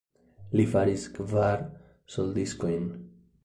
Li 0.59 0.65
faris 0.71 1.03
kvar 1.19 1.63
soldiskojn. 2.17 2.93